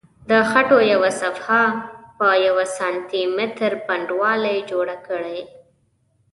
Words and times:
د 0.29 0.31
خټو 0.49 0.77
یوه 0.93 1.09
صفحه 1.21 1.63
په 2.17 2.27
یوه 2.47 2.65
سانتي 2.77 3.21
متر 3.37 3.71
پنډوالي 3.85 4.57
جوړه 4.71 4.95
کړئ. 5.07 5.39